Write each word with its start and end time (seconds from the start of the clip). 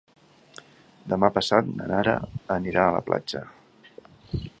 Demà 1.11 1.29
passat 1.35 1.69
na 1.81 1.89
Nara 1.91 2.15
anirà 2.57 2.87
a 2.87 2.95
la 2.97 3.03
platja. 3.11 3.43